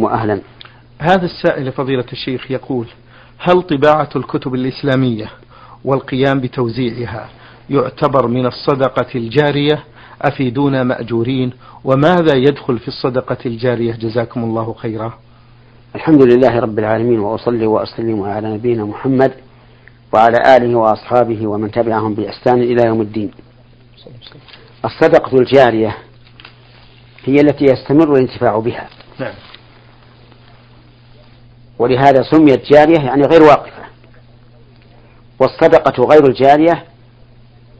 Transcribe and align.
وأهلا 0.00 0.40
هذا 0.98 1.24
السائل 1.24 1.72
فضيلة 1.72 2.04
الشيخ 2.12 2.50
يقول 2.50 2.86
هل 3.38 3.62
طباعة 3.62 4.08
الكتب 4.16 4.54
الإسلامية 4.54 5.30
والقيام 5.84 6.40
بتوزيعها 6.40 7.28
يعتبر 7.70 8.26
من 8.26 8.46
الصدقة 8.46 9.06
الجارية؟ 9.14 9.84
أفيدونا 10.22 10.82
مأجورين؟ 10.82 11.52
وماذا 11.84 12.36
يدخل 12.36 12.78
في 12.78 12.88
الصدقة 12.88 13.36
الجارية؟ 13.46 13.92
جزاكم 13.92 14.44
الله 14.44 14.74
خيرا. 14.74 15.18
الحمد 15.94 16.22
لله 16.22 16.58
رب 16.60 16.78
العالمين 16.78 17.18
وأصلي 17.18 17.66
وأسلم 17.66 18.22
على 18.22 18.54
نبينا 18.54 18.84
محمد 18.84 19.32
وعلى 20.12 20.56
آله 20.56 20.78
وأصحابه 20.78 21.46
ومن 21.46 21.70
تبعهم 21.70 22.14
بإحسان 22.14 22.62
إلى 22.62 22.86
يوم 22.86 23.00
الدين. 23.00 23.30
الصدقة 24.84 25.38
الجارية 25.38 25.96
هي 27.24 27.34
التي 27.34 27.64
يستمر 27.64 28.14
الانتفاع 28.14 28.58
بها. 28.58 28.88
نعم. 29.20 29.34
ولهذا 31.78 32.22
سميت 32.30 32.72
جارية 32.72 32.98
يعني 32.98 33.22
غير 33.22 33.42
واقفة. 33.42 33.86
والصدقة 35.40 36.04
غير 36.04 36.26
الجارية 36.26 36.84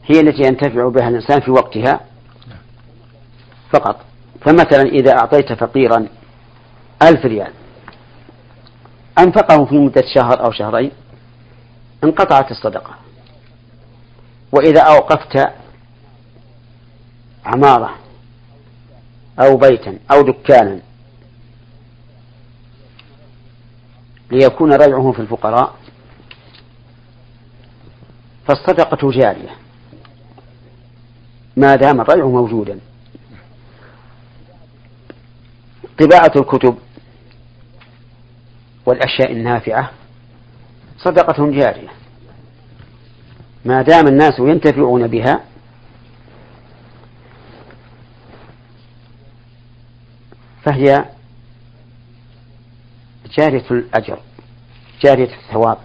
هي 0.05 0.19
التي 0.19 0.47
ينتفع 0.47 0.89
بها 0.89 1.07
الإنسان 1.07 1.41
في 1.41 1.51
وقتها 1.51 1.99
فقط. 3.73 3.95
فمثلا 4.41 4.81
إذا 4.81 5.11
أعطيت 5.11 5.53
فقيرا 5.53 6.07
ألف 7.01 7.25
ريال 7.25 7.51
أنفقه 9.19 9.65
في 9.65 9.75
مدة 9.75 10.03
شهر 10.15 10.45
أو 10.45 10.51
شهرين 10.51 10.91
انقطعت 12.03 12.51
الصدقة. 12.51 12.95
وإذا 14.51 14.81
أوقفت 14.81 15.49
عمارة 17.45 17.95
أو 19.39 19.57
بيتا 19.57 19.99
أو 20.11 20.21
دكانا 20.21 20.79
ليكون 24.31 24.73
رجعه 24.73 25.11
في 25.11 25.19
الفقراء. 25.19 25.75
فالصدقة 28.47 29.11
جارية. 29.11 29.49
ما 31.57 31.75
دام 31.75 32.01
الرجع 32.01 32.25
موجودا. 32.25 32.79
طباعة 35.99 36.31
الكتب 36.35 36.77
والأشياء 38.85 39.31
النافعة 39.31 39.91
صدقة 40.97 41.51
جارية. 41.51 41.89
ما 43.65 43.81
دام 43.81 44.07
الناس 44.07 44.39
ينتفعون 44.39 45.07
بها 45.07 45.43
فهي 50.63 51.05
جارية 53.37 53.65
الأجر 53.71 54.19
جارية 55.01 55.29
الثواب. 55.35 55.77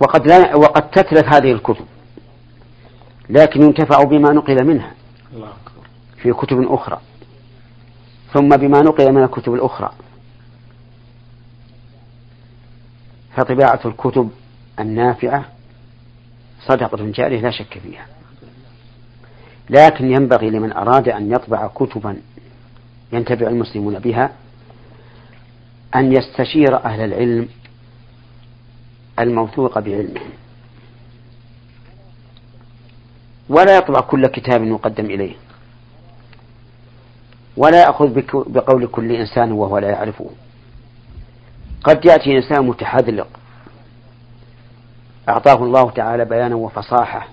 وقد 0.00 0.26
لا 0.26 0.56
وقد 0.56 0.90
تتلف 0.90 1.34
هذه 1.34 1.52
الكتب 1.52 1.84
لكن 3.30 3.62
ينتفع 3.62 4.02
بما 4.02 4.32
نقل 4.32 4.66
منها 4.66 4.94
في 6.16 6.32
كتب 6.32 6.72
أخرى. 6.72 7.00
ثم 8.34 8.48
بما 8.48 8.80
نقل 8.80 9.12
من 9.12 9.22
الكتب 9.22 9.54
الأخرى. 9.54 9.92
فطباعة 13.36 13.80
الكتب 13.84 14.30
النافعة 14.80 15.44
صدقة 16.66 17.04
جارية 17.04 17.40
لا 17.40 17.50
شك 17.50 17.78
فيها. 17.78 18.06
لكن 19.70 20.10
ينبغي 20.12 20.50
لمن 20.50 20.72
أراد 20.72 21.08
أن 21.08 21.32
يطبع 21.32 21.66
كتبا 21.66 22.16
ينتفع 23.12 23.46
المسلمون 23.46 23.98
بها 23.98 24.32
أن 25.96 26.12
يستشير 26.12 26.84
أهل 26.84 27.00
العلم 27.00 27.48
الموثوق 29.18 29.78
بعلمهم 29.78 30.30
ولا 33.48 33.76
يطبع 33.76 34.00
كل 34.00 34.26
كتاب 34.26 34.64
يقدم 34.64 35.04
إليه. 35.04 35.34
ولا 37.56 37.82
يأخذ 37.82 38.22
بقول 38.34 38.86
كل 38.86 39.12
إنسان 39.12 39.52
وهو 39.52 39.78
لا 39.78 39.88
يعرفه. 39.88 40.30
قد 41.84 42.04
يأتي 42.04 42.36
إنسان 42.36 42.66
متحذلق. 42.66 43.28
أعطاه 45.28 45.64
الله 45.64 45.90
تعالى 45.90 46.24
بيانا 46.24 46.54
وفصاحة. 46.54 47.28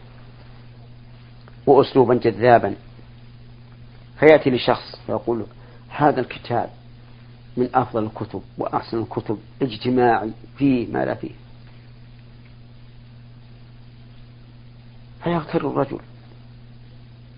وأسلوبا 1.67 2.13
جذابا. 2.13 2.75
فيأتي 4.19 4.49
لشخص 4.49 4.99
ويقول 5.07 5.45
هذا 5.89 6.19
الكتاب 6.19 6.69
من 7.57 7.69
أفضل 7.73 8.03
الكتب 8.03 8.41
وأحسن 8.57 9.01
الكتب 9.01 9.37
اجتماعي 9.61 10.31
فيه 10.57 10.91
ما 10.91 11.05
لا 11.05 11.15
فيه. 11.15 11.31
فيغتر 15.23 15.67
الرجل. 15.71 15.99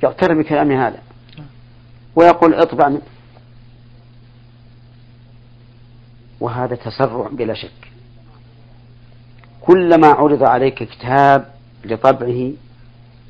يغتر 0.04 0.42
بكلام 0.42 0.72
هذا. 0.72 1.02
ويقول 2.16 2.54
اطبع 2.54 2.90
منه 2.90 3.02
وهذا 6.40 6.76
تسرع 6.76 7.28
بلا 7.28 7.54
شك. 7.54 7.92
كلما 9.62 10.08
عرض 10.08 10.44
عليك 10.44 10.84
كتاب 10.84 11.54
لطبعه 11.86 12.52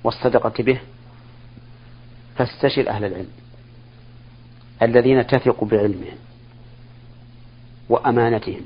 والصدقة 0.04 0.64
به 0.64 0.80
فاستشر 2.36 2.90
أهل 2.90 3.06
العلم 3.06 3.32
الذين 4.82 5.28
تثق 5.28 5.64
بعلمهم. 5.64 6.29
وأمانتهم 7.90 8.62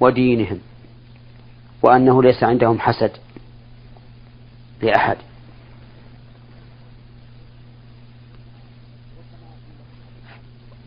ودينهم 0.00 0.58
وأنه 1.82 2.22
ليس 2.22 2.42
عندهم 2.44 2.80
حسد 2.80 3.12
لأحد. 4.82 5.16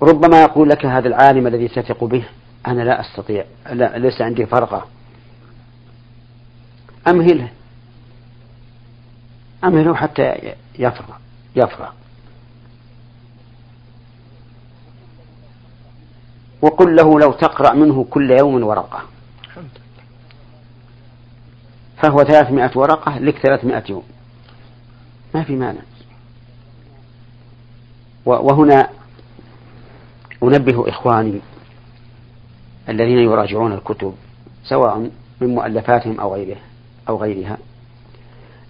ربما 0.01 0.41
يقول 0.41 0.69
لك 0.69 0.85
هذا 0.85 1.07
العالم 1.07 1.47
الذي 1.47 1.67
تثق 1.67 2.03
به 2.03 2.25
أنا 2.67 2.81
لا 2.81 3.01
أستطيع 3.01 3.45
لا 3.71 3.97
ليس 3.97 4.21
عندي 4.21 4.45
فرقة. 4.45 4.87
أمهله 7.07 7.49
أمهله 9.63 9.95
حتى 9.95 10.55
يفرغ 10.79 11.15
يفرغ 11.55 11.91
وقل 16.63 16.95
له 16.95 17.19
لو 17.19 17.31
تقرأ 17.31 17.73
منه 17.73 18.05
كل 18.09 18.31
يوم 18.31 18.63
ورقة. 18.63 19.01
فهو 21.97 22.17
ثلاثمائة 22.17 22.71
ورقة 22.75 23.19
لك 23.19 23.37
ثلاثمائة 23.37 23.83
يوم. 23.89 24.03
ما 25.35 25.43
في 25.43 25.55
مانع. 25.55 25.81
وهنا 28.25 28.89
أنبه 30.43 30.89
إخواني 30.89 31.41
الذين 32.89 33.17
يراجعون 33.17 33.73
الكتب 33.73 34.15
سواء 34.63 35.09
من 35.41 35.47
مؤلفاتهم 35.47 36.19
أو 36.19 36.33
غيره 36.33 36.57
أو 37.09 37.17
غيرها 37.17 37.57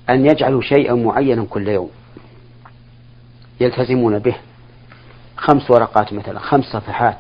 أن 0.09 0.25
يجعلوا 0.25 0.61
شيئا 0.61 0.93
معينا 0.93 1.45
كل 1.49 1.67
يوم. 1.67 1.89
يلتزمون 3.59 4.19
به. 4.19 4.35
خمس 5.37 5.71
ورقات 5.71 6.13
مثلا 6.13 6.39
خمس 6.39 6.65
صفحات. 6.65 7.17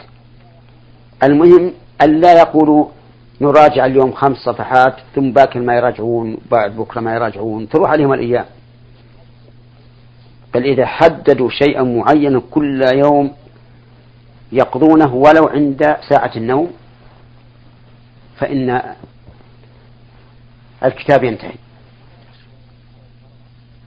المهم 1.23 1.73
أن 2.01 2.21
لا 2.21 2.33
يقولوا 2.33 2.85
نراجع 3.41 3.85
اليوم 3.85 4.11
خمس 4.11 4.37
صفحات 4.37 4.95
ثم 5.15 5.31
باكر 5.31 5.59
ما 5.59 5.75
يراجعون 5.75 6.37
بعد 6.51 6.75
بكرة 6.75 7.01
ما 7.01 7.13
يراجعون 7.15 7.69
تروح 7.69 7.89
عليهم 7.89 8.13
الأيام. 8.13 8.45
بل 10.53 10.63
إذا 10.63 10.85
حددوا 10.85 11.49
شيئا 11.49 11.83
معينا 11.83 12.41
كل 12.51 12.81
يوم 12.93 13.31
يقضونه 14.51 15.13
ولو 15.13 15.47
عند 15.47 15.97
ساعة 16.09 16.31
النوم 16.35 16.71
فإن 18.37 18.81
الكتاب 20.83 21.23
ينتهي. 21.23 21.55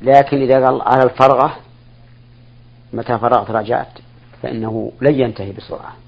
لكن 0.03 0.43
إذا 0.43 0.67
قال 0.67 0.83
على 0.83 1.03
الفرغة 1.03 1.57
متى 2.93 3.19
فرغت 3.19 3.51
راجعت 3.51 3.99
فإنه 4.43 4.93
لن 5.01 5.21
ينتهي 5.21 5.53
بسرعة. 5.53 6.06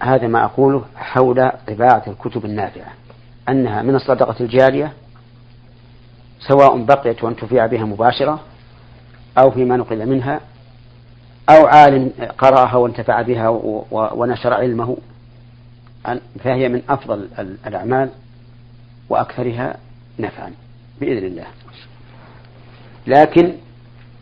هذا 0.00 0.26
ما 0.26 0.44
أقوله 0.44 0.84
حول 0.96 1.50
طباعة 1.68 2.02
الكتب 2.06 2.44
النافعة 2.44 2.92
أنها 3.48 3.82
من 3.82 3.94
الصدقة 3.94 4.36
الجارية 4.40 4.92
سواء 6.40 6.84
بقيت 6.84 7.24
وانتفع 7.24 7.66
بها 7.66 7.84
مباشرة 7.84 8.40
أو 9.38 9.50
فيما 9.50 9.76
نقل 9.76 10.06
منها 10.06 10.40
أو 11.50 11.66
عالم 11.66 12.12
قرأها 12.38 12.76
وانتفع 12.76 13.22
بها 13.22 13.48
ونشر 13.90 14.54
علمه 14.54 14.96
فهي 16.44 16.68
من 16.68 16.82
أفضل 16.88 17.28
الأعمال 17.66 18.10
وأكثرها 19.08 19.76
نفعا 20.18 20.52
بإذن 21.00 21.26
الله. 21.26 21.46
لكن 23.06 23.52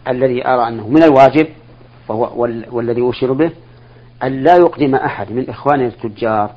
الذي 0.09 0.47
أرى 0.47 0.69
أنه 0.69 0.89
من 0.89 1.03
الواجب 1.03 1.47
والذي 2.73 3.11
أشير 3.11 3.33
به 3.33 3.51
أن 4.23 4.43
لا 4.43 4.57
يقدم 4.57 4.95
أحد 4.95 5.33
من 5.33 5.51
إخواننا 5.51 5.87
التجار 5.87 6.51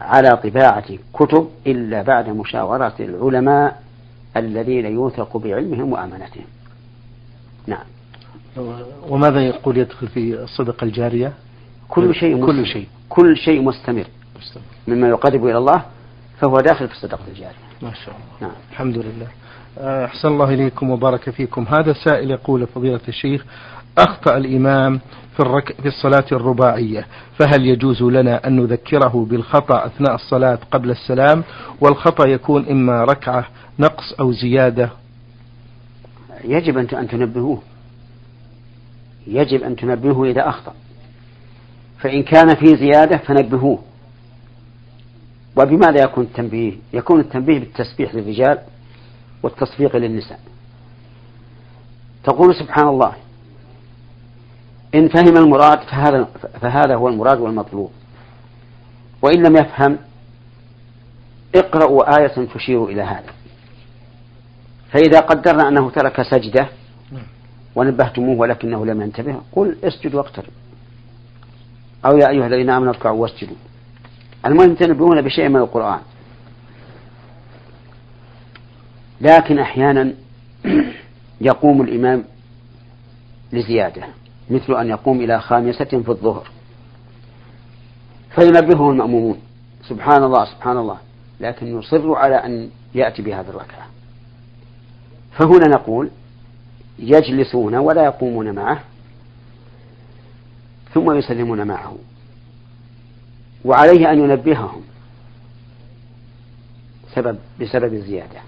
على 0.00 0.36
طباعة 0.36 0.84
كتب 1.12 1.48
إلا 1.66 2.02
بعد 2.02 2.28
مشاورة 2.28 2.94
العلماء 3.00 3.82
الذين 4.36 4.86
يوثق 4.86 5.36
بعلمهم 5.36 5.92
وأمانتهم. 5.92 6.44
نعم. 7.66 7.84
وماذا 9.08 9.40
يقول 9.40 9.76
يدخل 9.78 10.08
في 10.08 10.42
الصدقة 10.42 10.84
الجارية؟ 10.84 11.32
كل 11.88 12.14
شيء 12.14 12.46
كل 12.46 12.66
شيء. 12.66 12.86
كل 13.08 13.36
شيء 13.36 13.62
مستمر. 13.62 14.06
مما 14.88 15.08
يقرب 15.08 15.46
إلى 15.46 15.58
الله 15.58 15.84
فهو 16.40 16.60
داخل 16.60 16.88
في 16.88 16.94
الصدقة 16.94 17.24
الجارية. 17.28 17.54
ما 17.82 17.94
شاء 17.94 18.14
الله. 18.14 18.50
نعم. 18.52 18.60
الحمد 18.70 18.98
لله. 18.98 19.28
أحسن 20.04 20.28
الله 20.28 20.54
إليكم 20.54 20.90
وبارك 20.90 21.30
فيكم. 21.30 21.62
هذا 21.62 21.92
سائل 21.92 22.30
يقول 22.30 22.66
فضيلة 22.66 23.00
الشيخ 23.08 23.44
أخطأ 23.98 24.36
الإمام 24.36 25.00
في, 25.36 25.40
الرك... 25.40 25.72
في 25.82 25.88
الصلاة 25.88 26.24
الرباعية 26.32 27.06
فهل 27.38 27.66
يجوز 27.66 28.02
لنا 28.02 28.46
أن 28.46 28.56
نذكره 28.56 29.26
بالخطأ 29.30 29.86
أثناء 29.86 30.14
الصلاة 30.14 30.58
قبل 30.70 30.90
السلام؟ 30.90 31.44
والخطأ 31.80 32.28
يكون 32.28 32.68
إما 32.68 33.04
ركعة 33.04 33.46
نقص 33.78 34.12
أو 34.20 34.32
زيادة. 34.32 34.90
يجب 36.44 36.78
أن 36.78 37.08
تنبهوه. 37.08 37.62
يجب 39.26 39.62
أن 39.62 39.76
تنبهوه 39.76 40.28
إذا 40.30 40.48
أخطأ. 40.48 40.74
فإن 41.98 42.22
كان 42.22 42.54
في 42.54 42.76
زيادة 42.76 43.16
فنبهوه. 43.18 43.78
وبماذا 45.56 46.02
يكون 46.04 46.24
التنبيه؟ 46.24 46.72
يكون 46.92 47.20
التنبيه 47.20 47.58
بالتسبيح 47.58 48.14
للرجال 48.14 48.58
والتصفيق 49.42 49.96
للنساء. 49.96 50.40
تقول 52.24 52.54
سبحان 52.54 52.88
الله 52.88 53.12
إن 54.94 55.08
فهم 55.08 55.36
المراد 55.36 55.78
فهذا, 55.80 56.28
فهذا 56.60 56.94
هو 56.94 57.08
المراد 57.08 57.40
والمطلوب. 57.40 57.90
وإن 59.22 59.42
لم 59.42 59.56
يفهم 59.56 59.98
اقرأوا 61.54 62.18
آية 62.18 62.46
تشير 62.54 62.84
إلى 62.84 63.02
هذا. 63.02 63.32
فإذا 64.90 65.20
قدرنا 65.20 65.68
أنه 65.68 65.90
ترك 65.90 66.22
سجدة 66.22 66.68
ونبهتموه 67.74 68.38
ولكنه 68.38 68.86
لم 68.86 69.02
ينتبه 69.02 69.40
قل 69.52 69.76
اسجد 69.84 70.14
واقترب 70.14 70.52
أو 72.06 72.16
يا 72.16 72.28
أيها 72.28 72.46
الذين 72.46 72.70
آمنوا 72.70 72.92
اركعوا 72.92 73.22
واسجدوا. 73.22 73.56
المهم 74.46 74.74
تنبهون 74.74 75.22
بشيء 75.22 75.48
من 75.48 75.56
القرآن. 75.56 76.00
لكن 79.20 79.58
أحيانا 79.58 80.14
يقوم 81.40 81.82
الإمام 81.82 82.24
لزيادة. 83.52 84.21
مثل 84.50 84.74
أن 84.74 84.88
يقوم 84.88 85.20
إلى 85.20 85.40
خامسة 85.40 85.84
في 85.84 86.08
الظهر. 86.08 86.48
فينبهه 88.34 88.90
المأمومون. 88.90 89.38
سبحان 89.88 90.24
الله 90.24 90.44
سبحان 90.44 90.76
الله. 90.76 90.96
لكن 91.40 91.78
يصر 91.78 92.14
على 92.14 92.34
أن 92.36 92.70
يأتي 92.94 93.22
بهذه 93.22 93.48
الركعة 93.48 93.86
فهنا 95.32 95.68
نقول 95.68 96.10
يجلسون 96.98 97.74
ولا 97.74 98.04
يقومون 98.04 98.54
معه 98.54 98.80
ثم 100.94 101.12
يسلمون 101.12 101.66
معه. 101.66 101.96
وعليه 103.64 104.10
أن 104.12 104.18
ينبههم 104.18 104.82
سبب 107.14 107.38
بسبب 107.60 107.94
الزيادة. 107.94 108.40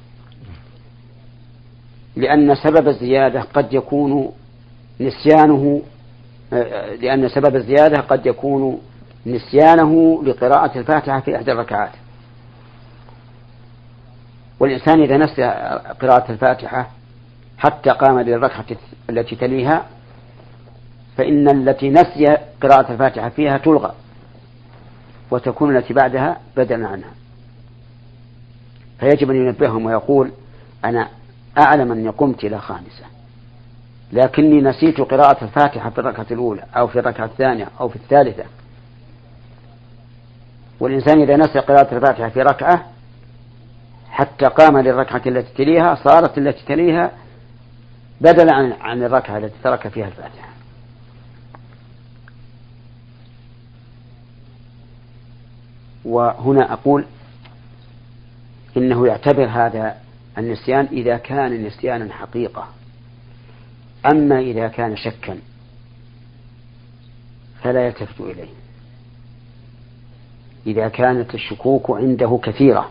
لأن 2.16 2.54
سبب 2.54 2.88
الزيادة 2.88 3.40
قد 3.42 3.72
يكون 3.72 4.32
نسيانه 5.00 5.82
لأن 7.00 7.28
سبب 7.28 7.56
الزيادة 7.56 8.00
قد 8.00 8.26
يكون 8.26 8.80
نسيانه 9.26 10.22
لقراءة 10.24 10.78
الفاتحة 10.78 11.20
في 11.20 11.36
إحدى 11.36 11.52
الركعات. 11.52 11.90
والإنسان 14.60 15.02
إذا 15.02 15.16
نسي 15.16 15.42
قراءة 16.00 16.32
الفاتحة 16.32 16.90
حتى 17.58 17.90
قام 17.90 18.20
للركعة 18.20 18.64
التي 19.10 19.36
تليها 19.36 19.86
فإن 21.16 21.48
التي 21.48 21.90
نسي 21.90 22.36
قراءة 22.62 22.92
الفاتحة 22.92 23.28
فيها 23.28 23.58
تلغى 23.58 23.92
وتكون 25.30 25.76
التي 25.76 25.94
بعدها 25.94 26.40
بدلا 26.56 26.88
عنها. 26.88 27.10
فيجب 29.00 29.30
أن 29.30 29.36
ينبههم 29.36 29.86
ويقول 29.86 30.30
أنا 30.84 31.08
أعلم 31.58 31.92
أني 31.92 32.08
قمت 32.08 32.44
إلى 32.44 32.58
خامسة. 32.58 33.13
لكني 34.12 34.60
نسيت 34.60 35.00
قراءة 35.00 35.44
الفاتحة 35.44 35.90
في 35.90 35.98
الركعة 35.98 36.26
الأولى 36.30 36.64
أو 36.76 36.86
في 36.86 36.98
الركعة 36.98 37.24
الثانية 37.24 37.68
أو 37.80 37.88
في 37.88 37.96
الثالثة. 37.96 38.44
والإنسان 40.80 41.22
إذا 41.22 41.36
نسي 41.36 41.58
قراءة 41.58 41.94
الفاتحة 41.94 42.28
في 42.28 42.42
ركعة 42.42 42.86
حتى 44.10 44.46
قام 44.46 44.78
للركعة 44.78 45.22
التي 45.26 45.54
تليها 45.54 45.94
صارت 45.94 46.38
التي 46.38 46.64
تليها 46.66 47.10
بدلا 48.20 48.54
عن 48.54 48.72
عن 48.72 49.02
الركعة 49.02 49.38
التي 49.38 49.54
ترك 49.64 49.88
فيها 49.88 50.06
الفاتحة. 50.06 50.48
وهنا 56.04 56.72
أقول 56.72 57.04
إنه 58.76 59.06
يعتبر 59.06 59.46
هذا 59.46 59.96
النسيان 60.38 60.88
إذا 60.92 61.16
كان 61.16 61.64
نسيانا 61.64 62.12
حقيقة. 62.12 62.68
أما 64.06 64.38
إذا 64.38 64.68
كان 64.68 64.96
شكا 64.96 65.38
فلا 67.62 67.86
يلتفت 67.86 68.20
إليه. 68.20 68.48
إذا 70.66 70.88
كانت 70.88 71.34
الشكوك 71.34 71.90
عنده 71.90 72.40
كثيرة 72.42 72.90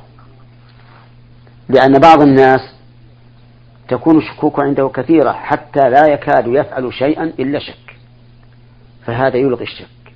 لأن 1.69 1.99
بعض 1.99 2.21
الناس 2.21 2.61
تكون 3.87 4.17
الشكوك 4.17 4.59
عنده 4.59 4.89
كثيرة 4.89 5.31
حتى 5.31 5.89
لا 5.89 6.07
يكاد 6.07 6.47
يفعل 6.47 6.93
شيئا 6.93 7.23
إلا 7.23 7.59
شك 7.59 7.95
فهذا 9.05 9.37
يلغي 9.37 9.63
الشك 9.63 10.13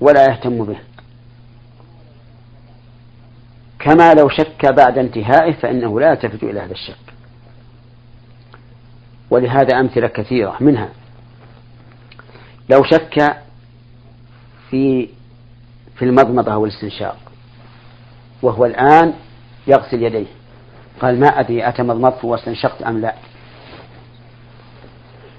ولا 0.00 0.24
يهتم 0.30 0.64
به. 0.64 0.78
كما 3.78 4.14
لو 4.14 4.28
شك 4.28 4.66
بعد 4.66 4.98
انتهائه 4.98 5.52
فإنه 5.52 6.00
لا 6.00 6.10
يلتفت 6.10 6.42
إلى 6.42 6.60
هذا 6.60 6.72
الشك. 6.72 7.09
ولهذا 9.30 9.80
أمثلة 9.80 10.08
كثيرة 10.08 10.56
منها. 10.60 10.88
لو 12.70 12.82
شك 12.84 13.36
في 14.70 15.08
في 15.96 16.04
المضمضة 16.04 16.56
والاستنشاق 16.56 17.16
وهو 18.42 18.64
الآن 18.64 19.14
يغسل 19.66 20.02
يديه 20.02 20.26
قال 21.00 21.20
ما 21.20 21.26
أدري 21.26 21.68
أتمضمضت 21.68 22.24
واستنشقت 22.24 22.82
أم 22.82 23.00
لا. 23.00 23.14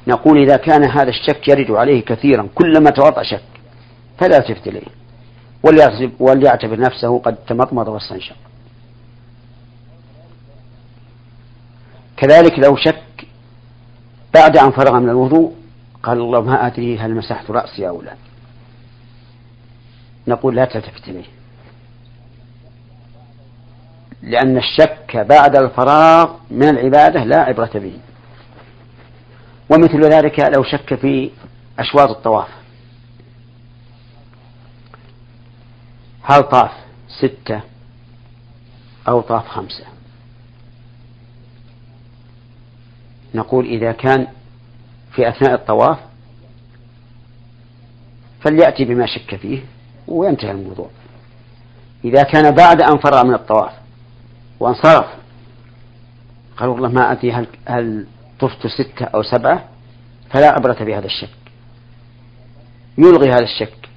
نقول 0.07 0.41
إذا 0.43 0.57
كان 0.57 0.89
هذا 0.89 1.09
الشك 1.09 1.47
يرد 1.47 1.71
عليه 1.71 2.05
كثيرا 2.05 2.47
كلما 2.55 2.89
توضأ 2.89 3.23
شك 3.23 3.43
فلا 4.19 4.35
يلتفت 4.35 4.67
إليه. 4.67 4.87
وليعتبر 6.19 6.79
نفسه 6.79 7.19
قد 7.19 7.35
تمضمض 7.35 7.87
واستنشق. 7.87 8.35
كذلك 12.17 12.59
لو 12.59 12.75
شك 12.75 13.01
بعد 14.33 14.57
أن 14.57 14.71
فرغ 14.71 14.99
من 14.99 15.09
الوضوء 15.09 15.55
قال 16.03 16.17
الله 16.17 16.41
ما 16.41 16.67
أدري 16.67 16.97
هل 16.97 17.15
مسحت 17.15 17.51
رأسي 17.51 17.87
أو 17.87 18.01
لا. 18.01 18.15
نقول 20.27 20.55
لا 20.55 20.65
تلتفت 20.65 21.07
إليه. 21.07 21.25
لأن 24.21 24.57
الشك 24.57 25.17
بعد 25.17 25.55
الفراغ 25.55 26.33
من 26.51 26.69
العبادة 26.69 27.23
لا 27.23 27.39
عبرة 27.41 27.71
به. 27.73 27.97
ومثل 29.69 30.01
ذلك 30.01 30.39
لو 30.55 30.63
شك 30.63 30.95
في 30.95 31.31
أشواط 31.79 32.09
الطواف. 32.09 32.47
هل 36.23 36.43
طاف 36.43 36.71
ستة 37.07 37.61
أو 39.07 39.21
طاف 39.21 39.47
خمسة؟ 39.47 39.85
نقول 43.35 43.65
إذا 43.65 43.91
كان 43.91 44.27
في 45.15 45.29
أثناء 45.29 45.53
الطواف 45.53 45.97
فليأتي 48.41 48.85
بما 48.85 49.05
شك 49.05 49.35
فيه 49.35 49.63
وينتهي 50.07 50.51
الموضوع. 50.51 50.89
إذا 52.05 52.23
كان 52.23 52.55
بعد 52.55 52.81
أن 52.81 52.97
فرغ 52.97 53.23
من 53.23 53.33
الطواف 53.33 53.71
وانصرف 54.59 55.05
قال 56.57 56.69
والله 56.69 56.89
ما 56.89 57.11
أدري 57.11 57.31
هل, 57.31 57.47
هل 57.67 58.05
طفت 58.39 58.67
ستة 58.67 59.05
أو 59.05 59.23
سبعة 59.23 59.65
فلا 60.29 60.47
عبرة 60.47 60.83
بهذا 60.83 61.05
الشك. 61.05 61.29
يلغي 62.97 63.29
هذا 63.29 63.43
الشك 63.43 63.89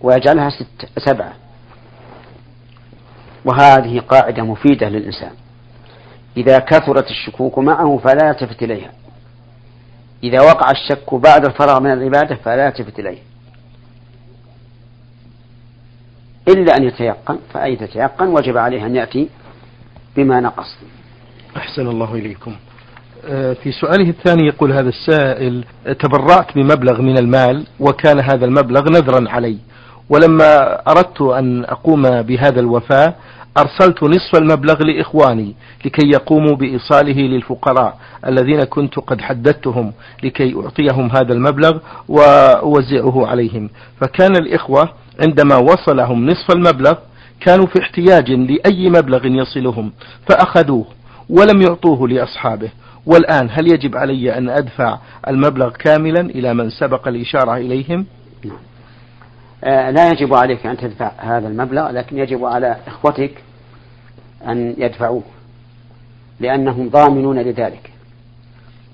ويجعلها 0.00 0.50
ستة 0.50 0.88
سبعة. 0.98 1.32
وهذه 3.44 4.00
قاعدة 4.00 4.42
مفيدة 4.42 4.88
للإنسان. 4.88 5.32
إذا 6.36 6.58
كثرت 6.58 7.10
الشكوك 7.10 7.58
معه 7.58 7.98
فلا 8.04 8.28
يلتفت 8.28 8.62
إليها. 8.62 8.92
إذا 10.24 10.40
وقع 10.40 10.70
الشك 10.70 11.14
بعد 11.14 11.46
الفراغ 11.46 11.80
من 11.80 11.92
العبادة 11.92 12.34
فلا 12.34 12.66
يلتفت 12.66 12.98
إليه. 12.98 13.18
إلا 16.48 16.76
أن 16.76 16.84
يتيقن 16.84 17.38
فأي 17.54 17.72
يتيقن 17.72 18.28
وجب 18.28 18.56
عليه 18.56 18.86
أن 18.86 18.96
يأتي 18.96 19.28
بما 20.16 20.40
نقص. 20.40 20.76
أحسن 21.56 21.88
الله 21.88 22.14
إليكم. 22.14 22.56
آه، 23.24 23.52
في 23.52 23.72
سؤاله 23.72 24.08
الثاني 24.10 24.46
يقول 24.46 24.72
هذا 24.72 24.88
السائل 24.88 25.64
تبرعت 26.00 26.54
بمبلغ 26.54 27.02
من 27.02 27.18
المال 27.18 27.66
وكان 27.80 28.20
هذا 28.20 28.44
المبلغ 28.44 28.82
نذرا 28.90 29.30
علي 29.30 29.58
ولما 30.08 30.80
أردت 30.90 31.20
أن 31.20 31.64
أقوم 31.64 32.22
بهذا 32.22 32.60
الوفاء 32.60 33.16
أرسلت 33.58 34.02
نصف 34.02 34.36
المبلغ 34.36 34.82
لإخواني 34.82 35.54
لكي 35.84 36.06
يقوموا 36.14 36.56
بإيصاله 36.56 37.20
للفقراء 37.20 37.98
الذين 38.26 38.64
كنت 38.64 38.98
قد 38.98 39.20
حددتهم 39.20 39.92
لكي 40.22 40.54
أعطيهم 40.56 41.10
هذا 41.10 41.32
المبلغ 41.32 41.78
وأوزعه 42.08 43.26
عليهم. 43.26 43.70
فكان 44.00 44.36
الإخوة 44.36 44.88
عندما 45.20 45.56
وصلهم 45.56 46.26
نصف 46.26 46.50
المبلغ 46.54 46.94
كانوا 47.40 47.66
في 47.66 47.82
احتياج 47.82 48.30
لأي 48.30 48.90
مبلغ 48.90 49.26
يصلهم 49.26 49.92
فأخذوه 50.28 50.84
ولم 51.28 51.62
يعطوه 51.62 52.08
لأصحابه. 52.08 52.70
والآن 53.06 53.48
هل 53.50 53.72
يجب 53.72 53.96
علي 53.96 54.38
أن 54.38 54.48
أدفع 54.48 54.98
المبلغ 55.28 55.68
كاملا 55.68 56.20
إلى 56.20 56.54
من 56.54 56.70
سبق 56.70 57.08
الإشارة 57.08 57.56
إليهم؟ 57.56 58.06
لا 59.62 60.10
يجب 60.10 60.34
عليك 60.34 60.66
أن 60.66 60.76
تدفع 60.76 61.12
هذا 61.18 61.48
المبلغ 61.48 61.90
لكن 61.90 62.18
يجب 62.18 62.44
على 62.44 62.76
إخوتك 62.86 63.42
أن 64.46 64.74
يدفعوه 64.78 65.22
لأنهم 66.40 66.88
ضامنون 66.88 67.38
لذلك. 67.38 67.92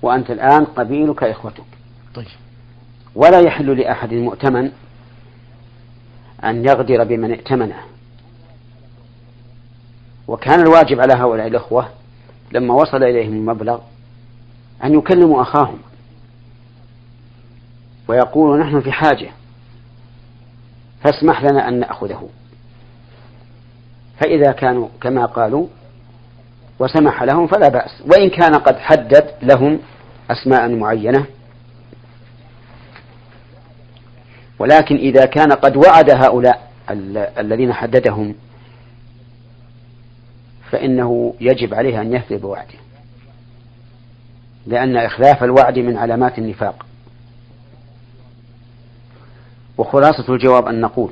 وأنت 0.03 0.31
الآن 0.31 0.65
قبيلك 0.65 1.25
إخوتك. 1.25 1.65
طيب. 2.15 2.27
ولا 3.15 3.41
يحل 3.41 3.79
لأحد 3.79 4.15
مؤتمن 4.15 4.71
أن 6.45 6.65
يغدر 6.65 7.05
بمن 7.05 7.31
ائتمنه. 7.31 7.81
وكان 10.29 10.61
الواجب 10.61 11.01
على 11.01 11.13
هؤلاء 11.15 11.47
الأخوة 11.47 11.89
لما 12.53 12.75
وصل 12.75 13.03
إليهم 13.03 13.33
المبلغ 13.33 13.81
أن 14.85 14.95
يكلموا 14.95 15.43
أخاهم 15.43 15.79
ويقولوا 18.09 18.65
نحن 18.65 18.81
في 18.81 18.93
حاجة. 18.93 19.31
فاسمح 21.05 21.45
لنا 21.45 21.69
أن 21.69 21.81
نأخذه. 21.81 22.29
فإذا 24.21 24.53
كانوا 24.53 24.89
كما 25.01 25.27
قالوا 25.27 25.67
وسمح 26.79 27.23
لهم 27.23 27.47
فلا 27.47 27.69
بأس. 27.69 28.03
وإن 28.07 28.31
كان 28.31 28.55
قد 28.55 28.79
حدد 28.79 29.31
لهم 29.43 29.79
أسماء 30.31 30.69
معينة 30.69 31.27
ولكن 34.59 34.97
إذا 34.97 35.25
كان 35.25 35.53
قد 35.53 35.77
وعد 35.77 36.11
هؤلاء 36.11 36.71
الذين 37.39 37.73
حددهم 37.73 38.35
فإنه 40.71 41.35
يجب 41.41 41.75
عليه 41.75 42.01
أن 42.01 42.13
يفي 42.13 42.37
بوعده 42.37 42.79
لأن 44.67 44.97
إخلاف 44.97 45.45
الوعد 45.45 45.79
من 45.79 45.97
علامات 45.97 46.39
النفاق. 46.39 46.87
وخلاصة 49.79 50.35
الجواب 50.35 50.67
أن 50.67 50.81
نقول 50.81 51.11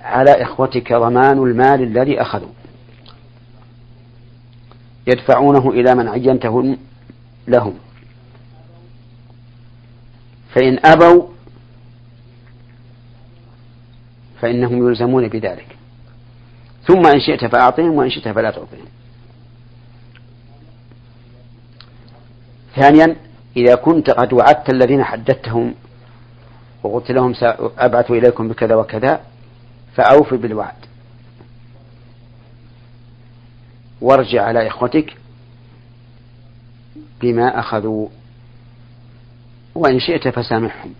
على 0.00 0.42
إخوتك 0.42 0.92
ضمان 0.92 1.38
المال 1.38 1.82
الذي 1.82 2.20
أخذوا. 2.20 2.52
يدفعونه 5.06 5.70
إلى 5.70 5.94
من 5.94 6.08
عينته 6.08 6.76
لهم. 7.48 7.74
فإن 10.54 10.78
أبوا 10.84 11.28
فإنهم 14.40 14.88
يلزمون 14.88 15.28
بذلك. 15.28 15.76
ثم 16.86 17.06
إن 17.06 17.20
شئت 17.20 17.44
فأعطهم 17.44 17.92
وإن 17.92 18.10
شئت 18.10 18.28
فلا 18.28 18.50
تعطهم. 18.50 18.86
ثانيا 22.76 23.16
إذا 23.56 23.74
كنت 23.74 24.10
قد 24.10 24.32
وعدت 24.32 24.74
الذين 24.74 25.04
حددتهم 25.04 25.74
وقلت 26.82 27.10
لهم 27.10 27.34
سأبعث 27.34 28.10
إليكم 28.10 28.48
بكذا 28.48 28.74
وكذا 28.74 29.20
فأوف 29.94 30.34
بالوعد. 30.34 30.74
وارجع 34.00 34.42
على 34.42 34.66
إخوتك 34.66 35.16
بما 37.20 37.58
أخذوا 37.58 38.08
وإن 39.74 40.00
شئت 40.00 40.28
فسامحهم. 40.28 40.92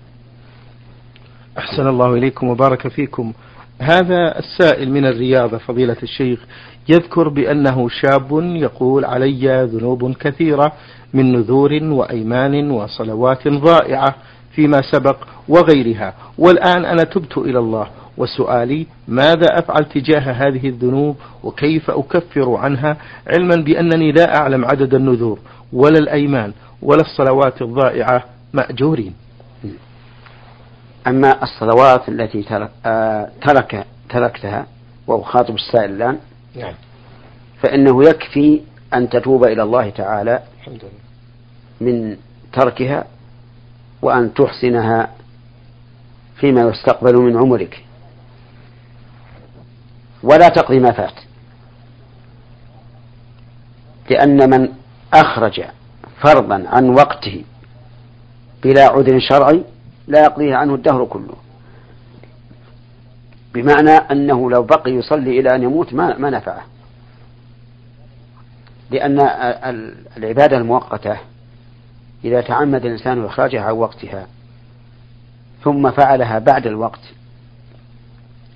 أحسن 1.58 1.88
الله 1.88 2.14
إليكم 2.14 2.48
وبارك 2.48 2.88
فيكم. 2.88 3.32
هذا 3.80 4.38
السائل 4.38 4.90
من 4.90 5.06
الرياضة 5.06 5.58
فضيلة 5.58 5.96
الشيخ 6.02 6.40
يذكر 6.88 7.28
بأنه 7.28 7.88
شاب 7.88 8.28
يقول 8.42 9.04
علي 9.04 9.68
ذنوب 9.72 10.12
كثيرة 10.12 10.72
من 11.14 11.32
نذور 11.32 11.78
وأيمان 11.82 12.70
وصلوات 12.70 13.48
ضائعة 13.48 14.14
فيما 14.54 14.80
سبق 14.90 15.16
وغيرها. 15.48 16.14
والآن 16.38 16.84
أنا 16.84 17.02
تبت 17.02 17.38
إلى 17.38 17.58
الله 17.58 17.86
وسؤالي 18.16 18.86
ماذا 19.08 19.46
أفعل 19.58 19.84
تجاه 19.84 20.32
هذه 20.32 20.68
الذنوب؟ 20.68 21.16
وكيف 21.42 21.90
أكفر 21.90 22.56
عنها؟ 22.56 22.96
علما 23.26 23.56
بأنني 23.56 24.12
لا 24.12 24.36
أعلم 24.36 24.64
عدد 24.64 24.94
النذور 24.94 25.38
ولا 25.72 25.98
الأيمان 25.98 26.52
ولا 26.82 27.00
الصلوات 27.00 27.62
الضائعة. 27.62 28.24
مأجورين. 28.52 29.14
أما 31.06 31.42
الصلوات 31.42 32.08
التي 32.08 32.42
ترك, 32.42 32.70
آه 32.86 33.28
ترك 33.46 33.86
تركتها 34.10 34.66
وأخاطب 35.06 35.54
السائل 35.54 35.90
الآن. 35.90 36.18
نعم. 36.56 36.74
فإنه 37.62 38.04
يكفي 38.04 38.60
أن 38.94 39.08
تتوب 39.08 39.44
إلى 39.44 39.62
الله 39.62 39.90
تعالى 39.90 40.42
الحمد 40.60 40.80
لله. 40.82 41.02
من 41.80 42.16
تركها 42.52 43.04
وأن 44.02 44.34
تحسنها 44.34 45.10
فيما 46.36 46.60
يستقبل 46.60 47.16
من 47.16 47.36
عمرك. 47.36 47.84
ولا 50.22 50.48
تقضي 50.48 50.78
ما 50.78 50.92
فات. 50.92 51.14
لأن 54.10 54.50
من 54.50 54.68
أخرج 55.14 55.62
فرضا 56.20 56.64
عن 56.66 56.88
وقته 56.88 57.44
بلا 58.62 58.86
عذر 58.86 59.20
شرعي 59.20 59.64
لا 60.06 60.22
يقضيه 60.22 60.56
عنه 60.56 60.74
الدهر 60.74 61.04
كله. 61.04 61.34
بمعنى 63.54 63.90
أنه 63.90 64.50
لو 64.50 64.62
بقي 64.62 64.90
يصلي 64.90 65.40
إلى 65.40 65.54
أن 65.54 65.62
يموت 65.62 65.94
ما, 65.94 66.18
ما 66.18 66.30
نفعه. 66.30 66.62
لأن 68.90 69.20
العبادة 70.16 70.56
المؤقتة 70.56 71.18
إذا 72.24 72.40
تعمد 72.40 72.84
الإنسان 72.84 73.24
إخراجها 73.24 73.60
عن 73.60 73.72
وقتها 73.72 74.26
ثم 75.64 75.90
فعلها 75.90 76.38
بعد 76.38 76.66
الوقت 76.66 77.00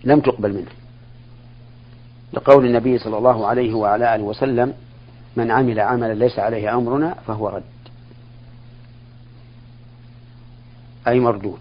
لم 0.05 0.21
تقبل 0.21 0.55
منه. 0.55 0.71
لقول 2.33 2.67
النبي 2.67 2.99
صلى 2.99 3.19
الله 3.19 3.47
عليه 3.47 3.75
وعلى 3.75 4.15
آله 4.15 4.25
وسلم 4.25 4.75
من 5.37 5.51
عمل 5.51 5.81
عملا 5.81 6.15
ليس 6.15 6.39
عليه 6.39 6.75
أمرنا 6.75 7.15
فهو 7.27 7.49
رد. 7.49 7.63
أي 11.09 11.21
مردود. 11.21 11.61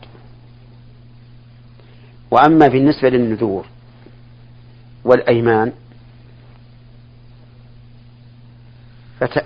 وأما 2.32 2.68
بالنسبة 2.68 3.10
للنذور 3.10 3.66
والأيمان 5.04 5.72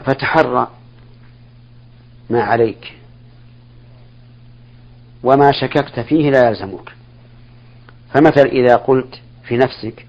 فتحرى 0.05 0.67
ما 2.29 2.41
عليك. 2.41 2.95
وما 5.24 5.51
شككت 5.51 6.00
فيه 6.00 6.31
لا 6.31 6.50
يلزمك. 6.50 6.91
فمثلا 8.13 8.51
إذا 8.51 8.75
قلت 8.75 9.21
في 9.43 9.57
نفسك 9.57 10.05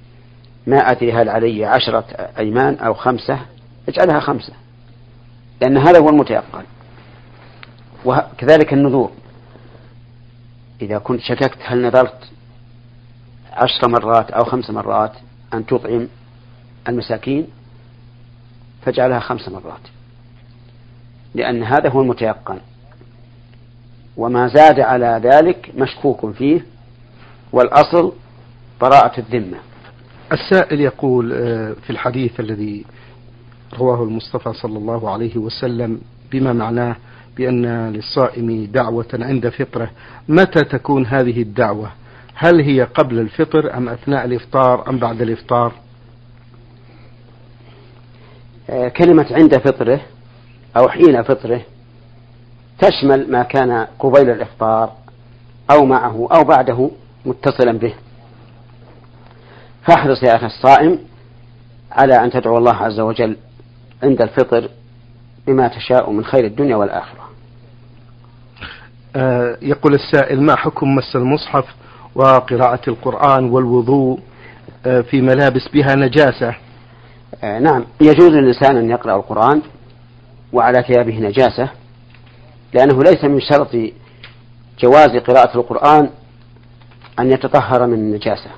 ما 0.67 0.77
أدري 0.77 1.12
هل 1.12 1.29
علي 1.29 1.65
عشرة 1.65 2.05
أيمان 2.39 2.75
أو 2.75 2.95
خمسة 2.95 3.41
اجعلها 3.89 4.21
خمسة. 4.21 4.53
لأن 5.62 5.77
هذا 5.77 5.99
هو 5.99 6.09
المتيقن. 6.09 6.65
وكذلك 8.05 8.73
النذور. 8.73 9.12
إذا 10.83 10.99
كنت 10.99 11.21
شككت 11.21 11.59
هل 11.65 11.83
نذرت 11.83 12.31
عشر 13.53 13.89
مرات 13.89 14.31
أو 14.31 14.45
خمس 14.45 14.71
مرات 14.71 15.12
أن 15.55 15.67
تطعم 15.67 16.09
المساكين؟ 16.89 17.47
فاجعلها 18.83 19.21
خمس 19.21 19.49
مرات. 19.49 19.81
لأن 21.35 21.63
هذا 21.63 21.89
هو 21.89 22.01
المتيقن. 22.03 22.59
وما 24.17 24.49
زاد 24.49 24.81
على 24.81 25.21
ذلك 25.25 25.71
مشكوك 25.77 26.31
فيه 26.31 26.65
والأصل 27.53 28.13
براءة 28.81 29.21
الذمة. 29.21 29.59
السائل 30.33 30.81
يقول 30.81 31.33
آه، 31.33 31.73
في 31.83 31.91
الحديث 31.91 32.41
الذي 32.41 32.85
رواه 33.79 34.03
المصطفى 34.05 34.53
صلى 34.53 34.79
الله 34.79 35.11
عليه 35.11 35.37
وسلم 35.37 36.01
بما 36.33 36.53
معناه 36.53 36.97
بأن 37.37 37.93
للصائم 37.93 38.65
دعوة 38.73 39.09
عند 39.15 39.49
فطره 39.49 39.91
متى 40.29 40.61
تكون 40.61 41.07
هذه 41.07 41.43
الدعوة؟ 41.43 41.91
هل 42.35 42.61
هي 42.61 42.83
قبل 42.83 43.19
الفطر 43.19 43.77
أم 43.77 43.89
أثناء 43.89 44.25
الإفطار 44.25 44.89
أم 44.89 44.99
بعد 44.99 45.23
الإفطار؟ 45.23 45.73
آه، 48.71 48.89
كلمة 48.89 49.27
عند 49.31 49.59
فطره 49.59 50.01
أو 50.77 50.89
حين 50.89 51.23
فطره 51.23 51.61
تشمل 52.79 53.31
ما 53.31 53.43
كان 53.43 53.87
قبيل 53.99 54.31
الإفطار 54.31 54.93
أو 55.71 55.85
معه 55.85 56.29
أو 56.33 56.45
بعده 56.45 56.91
متصلا 57.27 57.73
به. 57.73 57.95
فاحرص 59.83 60.23
يا 60.23 60.37
أخي 60.37 60.47
الصائم 60.47 60.99
على 61.93 62.15
أن 62.15 62.31
تدعو 62.31 62.59
الله 62.59 62.77
عز 62.77 63.00
وجل 63.00 63.37
عند 64.03 64.23
الفطر 64.23 64.69
بما 65.47 65.69
تشاء 65.69 66.11
من 66.11 66.25
خير 66.25 66.45
الدنيا 66.45 66.77
والآخرة. 66.77 67.31
آه 69.17 69.57
يقول 69.62 69.95
السائل 69.95 70.43
ما 70.43 70.57
حكم 70.57 70.95
مس 70.95 71.17
المصحف 71.17 71.65
وقراءة 72.15 72.91
القرآن 72.91 73.45
والوضوء 73.50 74.21
آه 74.87 75.00
في 75.00 75.21
ملابس 75.21 75.69
بها 75.75 75.95
نجاسة؟ 75.95 76.55
آه 77.45 77.59
نعم 77.59 77.85
يجوز 78.00 78.31
للإنسان 78.31 78.77
أن 78.77 78.91
يقرأ 78.91 79.17
القرآن 79.17 79.62
وعلى 80.52 80.83
ثيابه 80.83 81.19
نجاسة 81.19 81.69
لأنه 82.75 83.02
ليس 83.02 83.25
من 83.25 83.40
شرط 83.40 83.76
جواز 84.78 85.16
قراءة 85.16 85.59
القرآن 85.59 86.11
أن 87.19 87.30
يتطهر 87.30 87.87
من 87.87 87.95
النجاسة. 87.95 88.50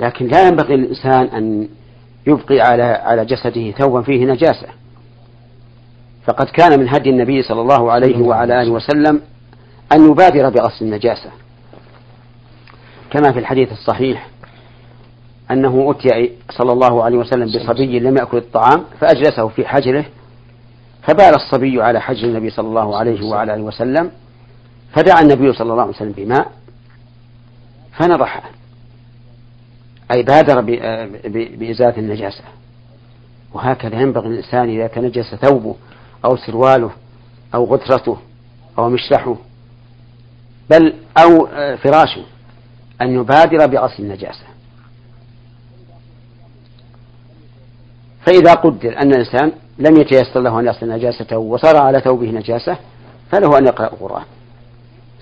لكن 0.00 0.26
لا 0.26 0.48
ينبغي 0.48 0.76
للإنسان 0.76 1.26
أن 1.26 1.68
يبقي 2.26 2.60
على 2.60 2.82
على 2.82 3.24
جسده 3.24 3.70
ثوبا 3.70 4.02
فيه 4.02 4.24
نجاسة. 4.24 4.66
فقد 6.26 6.46
كان 6.46 6.80
من 6.80 6.88
هدي 6.88 7.10
النبي 7.10 7.42
صلى 7.42 7.60
الله 7.60 7.92
عليه 7.92 8.18
وعلى 8.18 8.62
آله 8.62 8.70
وسلم 8.70 9.20
أن 9.92 10.10
يبادر 10.10 10.48
بغسل 10.48 10.84
النجاسة. 10.84 11.30
كما 13.10 13.32
في 13.32 13.38
الحديث 13.38 13.72
الصحيح 13.72 14.28
أنه 15.50 15.90
أتي 15.90 16.32
صلى 16.50 16.72
الله 16.72 17.04
عليه 17.04 17.18
وسلم 17.18 17.46
بصبي 17.46 17.98
لم 17.98 18.16
يأكل 18.16 18.36
الطعام 18.36 18.84
فأجلسه 19.00 19.48
في 19.48 19.66
حجره 19.66 20.04
فبال 21.10 21.34
الصبي 21.34 21.82
على 21.82 22.00
حجر 22.00 22.28
النبي 22.28 22.50
صلى 22.50 22.68
الله 22.68 22.96
عليه 22.96 23.26
وعلى 23.26 23.54
آله 23.54 23.62
وسلم 23.62 24.10
فدعا 24.92 25.20
النبي 25.22 25.52
صلى 25.52 25.72
الله 25.72 25.82
عليه 25.82 25.92
وسلم 25.94 26.12
بماء 26.12 26.52
فنضحه 27.92 28.42
أي 30.12 30.22
بادر 30.22 30.60
بإزالة 31.56 31.98
النجاسة. 31.98 32.44
وهكذا 33.54 34.00
ينبغي 34.00 34.28
الإنسان 34.28 34.68
إذا 34.68 34.86
تنجس 34.86 35.34
ثوبه 35.34 35.76
أو 36.24 36.36
سرواله 36.36 36.90
أو 37.54 37.64
غترته 37.64 38.16
أو 38.78 38.88
مشرحه 38.88 39.36
بل 40.70 40.94
أو 41.18 41.46
فراشه 41.76 42.24
أن 43.02 43.14
يبادر 43.14 43.66
بغسل 43.66 44.02
النجاسة. 44.02 44.44
فإذا 48.26 48.54
قدر 48.54 48.98
أن 48.98 49.12
الإنسان 49.12 49.52
لم 49.80 49.96
يتيسر 49.96 50.40
له 50.40 50.60
أن 50.60 50.66
يغسل 50.66 50.88
نجاسته 50.88 51.38
وصار 51.38 51.76
على 51.76 52.00
ثوبه 52.00 52.30
نجاسة 52.30 52.76
فله 53.30 53.58
أن 53.58 53.66
يقرأ 53.66 53.86
القرآن. 53.86 54.24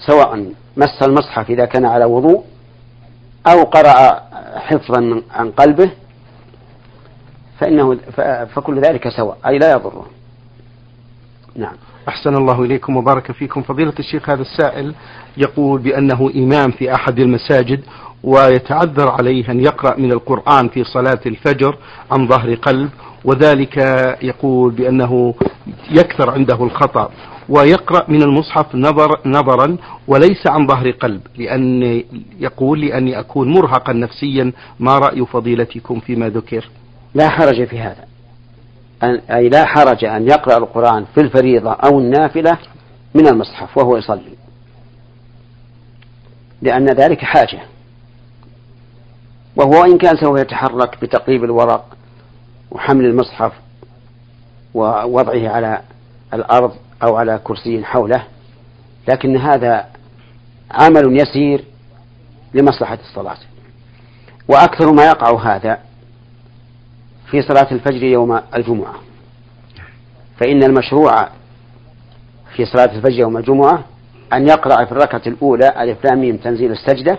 سواء 0.07 0.53
مس 0.77 1.03
المصحف 1.03 1.50
إذا 1.50 1.65
كان 1.65 1.85
على 1.85 2.05
وضوء 2.05 2.45
أو 3.47 3.62
قرأ 3.62 4.23
حفظا 4.57 5.23
عن 5.31 5.50
قلبه 5.50 5.91
فإنه 7.59 7.99
فكل 8.55 8.81
ذلك 8.81 9.09
سواء 9.09 9.38
أي 9.47 9.59
لا 9.59 9.73
يضره. 9.73 10.07
نعم. 11.57 11.75
أحسن 12.09 12.37
الله 12.37 12.62
إليكم 12.62 12.97
وبارك 12.97 13.33
فيكم. 13.33 13.62
فضيلة 13.62 13.95
الشيخ 13.99 14.31
هذا 14.31 14.43
السائل 14.43 14.95
يقول 15.37 15.81
بأنه 15.81 16.31
إمام 16.37 16.71
في 16.71 16.95
أحد 16.95 17.19
المساجد 17.19 17.80
ويتعذر 18.23 19.09
عليه 19.09 19.50
أن 19.50 19.61
يقرأ 19.61 19.97
من 19.97 20.13
القرآن 20.13 20.69
في 20.69 20.85
صلاة 20.85 21.21
الفجر 21.26 21.76
عن 22.11 22.28
ظهر 22.28 22.54
قلب 22.54 22.91
وذلك 23.25 23.76
يقول 24.23 24.73
بأنه 24.73 25.35
يكثر 25.91 26.31
عنده 26.31 26.65
الخطأ 26.65 27.11
ويقرأ 27.49 28.04
من 28.09 28.23
المصحف 28.23 28.75
نظر 28.75 29.21
نظرا 29.26 29.76
وليس 30.09 30.47
عن 30.47 30.67
ظهر 30.67 30.91
قلب 30.91 31.21
لأن 31.37 31.83
يقول 32.39 32.81
لأني 32.81 33.19
أكون 33.19 33.49
مرهقا 33.52 33.93
نفسيا 33.93 34.52
ما 34.81 34.99
رأي 34.99 35.26
فضيلتكم 35.26 36.00
فيما 36.00 36.28
ذكر؟ 36.28 36.69
لا 37.15 37.28
حرج 37.28 37.65
في 37.65 37.78
هذا. 37.78 38.04
أي 39.31 39.49
لا 39.49 39.65
حرج 39.65 40.04
أن 40.04 40.28
يقرأ 40.28 40.59
القرآن 40.59 41.04
في 41.15 41.21
الفريضة 41.21 41.73
أو 41.73 41.99
النافلة 41.99 42.59
من 43.15 43.28
المصحف 43.28 43.78
وهو 43.78 43.97
يصلي. 43.97 44.37
لأن 46.63 46.87
ذلك 46.87 47.25
حاجة. 47.25 47.61
وهو 49.58 49.84
إن 49.84 49.99
كان 49.99 50.16
سوف 50.16 50.40
يتحرك 50.40 51.00
بتقريب 51.02 51.44
الورق 51.44 51.97
وحمل 52.71 53.04
المصحف 53.04 53.52
ووضعه 54.75 55.49
على 55.49 55.80
الأرض 56.34 56.73
أو 57.02 57.16
على 57.16 57.40
كرسي 57.44 57.84
حوله 57.84 58.25
لكن 59.08 59.36
هذا 59.36 59.86
عمل 60.71 61.21
يسير 61.21 61.64
لمصلحة 62.54 62.99
الصلاة. 63.10 63.36
وأكثر 64.49 64.92
ما 64.92 65.06
يقع 65.06 65.56
هذا 65.56 65.78
في 67.30 67.42
صلاة 67.42 67.73
الفجر 67.73 68.02
يوم 68.02 68.40
الجمعة. 68.56 68.94
فإن 70.40 70.62
المشروع 70.62 71.28
في 72.56 72.64
صلاة 72.64 72.97
الفجر 72.97 73.21
يوم 73.21 73.36
الجمعة 73.36 73.84
أن 74.32 74.49
يقرأ 74.49 74.84
في 74.84 74.92
الركعة 74.92 75.23
الأولى 75.26 75.82
ألف 75.82 76.04
لام 76.04 76.36
تنزيل 76.36 76.73
السجدة 76.73 77.18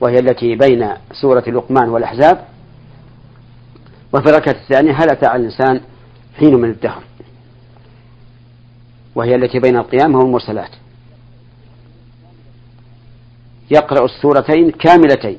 وهي 0.00 0.18
التي 0.18 0.56
بين 0.56 0.88
سورة 1.12 1.44
لقمان 1.46 1.88
والأحزاب. 1.88 2.44
وفي 4.12 4.30
الركعة 4.30 4.52
الثانية 4.52 4.92
هل 4.92 5.10
أتى 5.10 5.26
على 5.26 5.40
الإنسان 5.40 5.80
حين 6.38 6.54
من 6.54 6.70
الدهر؟ 6.70 7.02
وهي 9.14 9.34
التي 9.34 9.58
بين 9.60 9.76
القيام 9.76 10.14
والمرسلات 10.14 10.70
يقرأ 13.70 14.04
السورتين 14.04 14.70
كاملتين 14.70 15.38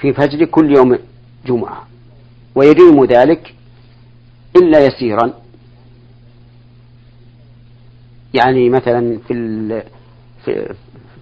في 0.00 0.12
فجر 0.12 0.44
كل 0.44 0.76
يوم 0.76 0.98
جمعة 1.46 1.86
ويديم 2.54 3.04
ذلك 3.04 3.54
إلا 4.56 4.86
يسيرا. 4.86 5.32
يعني 8.34 8.70
مثلا 8.70 9.18
في 9.28 10.74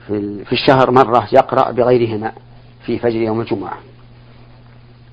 في 0.06 0.44
في 0.44 0.52
الشهر 0.52 0.90
مرة 0.90 1.28
يقرأ 1.32 1.70
بغيرهما 1.70 2.32
في 2.86 2.98
فجر 2.98 3.16
يوم 3.16 3.40
الجمعة 3.40 3.78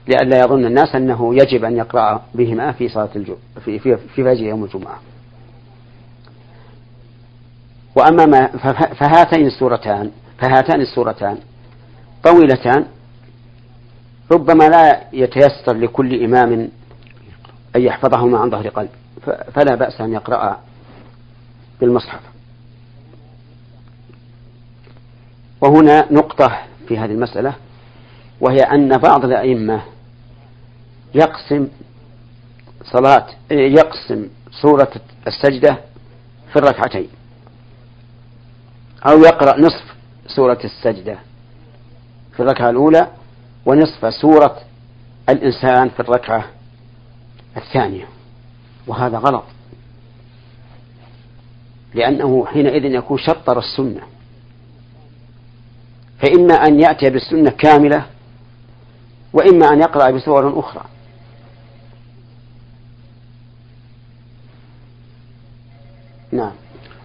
لئلا 0.07 0.39
يظن 0.39 0.65
الناس 0.65 0.95
أنه 0.95 1.35
يجب 1.35 1.65
أن 1.65 1.77
يقرأ 1.77 2.21
بهما 2.33 2.71
في 2.71 2.89
صلاة 2.89 3.09
الجمعة 3.15 3.39
في, 3.65 3.79
في, 3.79 3.97
في 3.97 4.23
فجر 4.23 4.43
يوم 4.43 4.63
الجمعة. 4.63 4.99
وأما 7.95 8.25
ما 8.25 8.47
فهاتين 8.93 9.45
السورتان 9.45 10.11
فهاتان 10.37 10.81
السورتان 10.81 11.37
طويلتان 12.23 12.85
ربما 14.31 14.69
لا 14.69 15.01
يتيسر 15.13 15.73
لكل 15.73 16.23
إمام 16.23 16.69
أن 17.75 17.81
يحفظهما 17.81 18.37
عن 18.39 18.49
ظهر 18.49 18.67
قلب 18.67 18.89
فلا 19.53 19.75
بأس 19.75 20.01
أن 20.01 20.13
يقرأ 20.13 20.59
بالمصحف. 21.81 22.19
وهنا 25.61 26.13
نقطة 26.13 26.57
في 26.87 26.97
هذه 26.97 27.11
المسألة 27.11 27.53
وهي 28.41 28.57
أن 28.57 28.97
بعض 28.97 29.25
الأئمة 29.25 29.81
يقسم 31.15 31.67
صلاة 32.83 33.27
يقسم 33.51 34.27
سورة 34.61 34.91
السجدة 35.27 35.77
في 36.53 36.55
الركعتين 36.55 37.07
أو 39.09 39.19
يقرأ 39.19 39.59
نصف 39.59 39.95
سورة 40.27 40.59
السجدة 40.63 41.19
في 42.33 42.39
الركعة 42.39 42.69
الأولى 42.69 43.07
ونصف 43.65 44.13
سورة 44.13 44.57
الإنسان 45.29 45.89
في 45.89 45.99
الركعة 45.99 46.45
الثانية 47.57 48.07
وهذا 48.87 49.17
غلط 49.17 49.43
لأنه 51.93 52.45
حينئذ 52.45 52.85
يكون 52.85 53.17
شطر 53.17 53.59
السنة. 53.59 54.01
فإما 56.21 56.53
أن 56.53 56.79
يأتي 56.79 57.09
بالسنة 57.09 57.49
كاملة 57.49 58.05
وإما 59.33 59.73
أن 59.73 59.79
يقرأ 59.79 60.11
بسور 60.11 60.59
أخرى. 60.59 60.83
نعم. 66.31 66.51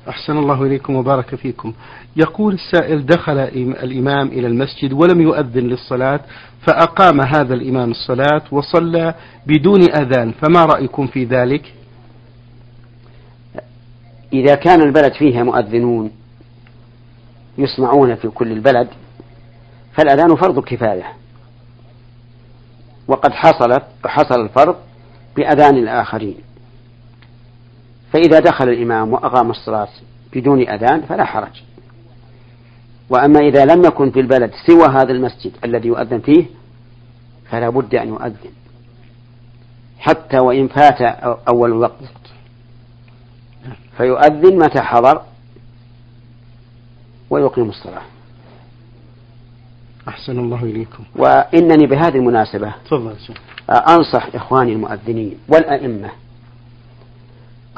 أحسن 0.08 0.38
الله 0.38 0.62
إليكم 0.62 0.96
وبارك 0.96 1.34
فيكم. 1.34 1.72
يقول 2.16 2.54
السائل 2.54 3.06
دخل 3.06 3.38
الإمام 3.82 4.28
إلى 4.28 4.46
المسجد 4.46 4.92
ولم 4.92 5.20
يؤذن 5.20 5.62
للصلاة 5.62 6.20
فأقام 6.66 7.20
هذا 7.20 7.54
الإمام 7.54 7.90
الصلاة 7.90 8.42
وصلى 8.50 9.14
بدون 9.46 9.82
أذان 9.82 10.32
فما 10.32 10.64
رأيكم 10.64 11.06
في 11.06 11.24
ذلك؟ 11.24 11.72
إذا 14.32 14.54
كان 14.54 14.80
البلد 14.82 15.12
فيها 15.12 15.42
مؤذنون 15.42 16.10
يسمعون 17.58 18.14
في 18.14 18.28
كل 18.28 18.52
البلد 18.52 18.88
فالأذان 19.96 20.36
فرض 20.36 20.60
كفاية 20.60 21.12
وقد 23.08 23.32
حصلت 23.32 23.84
حصل 24.06 24.40
الفرض 24.40 24.76
بأذان 25.36 25.76
الآخرين. 25.76 26.36
فإذا 28.12 28.38
دخل 28.38 28.68
الإمام 28.68 29.12
وأقام 29.12 29.50
الصلاة 29.50 29.88
بدون 30.32 30.68
أذان 30.68 31.02
فلا 31.02 31.24
حرج. 31.24 31.62
وأما 33.10 33.40
إذا 33.40 33.64
لم 33.64 33.84
يكن 33.84 34.10
في 34.10 34.20
البلد 34.20 34.50
سوى 34.66 34.88
هذا 34.88 35.12
المسجد 35.12 35.52
الذي 35.64 35.88
يؤذن 35.88 36.20
فيه 36.20 36.46
فلا 37.50 37.68
بد 37.68 37.94
أن 37.94 38.08
يؤذن. 38.08 38.52
حتى 39.98 40.38
وإن 40.38 40.68
فات 40.68 41.00
أول 41.48 41.70
الوقت. 41.70 42.14
فيؤذن 43.96 44.56
متى 44.56 44.80
حضر 44.80 45.22
ويقيم 47.30 47.68
الصلاة. 47.68 48.02
أحسن 50.08 50.38
الله 50.38 50.62
إليكم. 50.62 51.04
وإنني 51.16 51.86
بهذه 51.86 52.16
المناسبة 52.16 52.74
تفضل 52.84 53.16
أنصح 53.70 54.28
إخواني 54.34 54.72
المؤذنين 54.72 55.38
والأئمة. 55.48 56.10